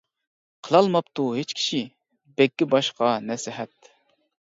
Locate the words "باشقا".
2.73-3.11